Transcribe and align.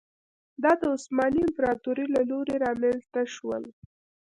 دا 0.63 0.71
د 0.81 0.83
عثماني 0.95 1.41
امپراتورۍ 1.45 2.05
له 2.15 2.21
لوري 2.29 2.55
رامنځته 2.65 3.21
شول. 3.35 3.63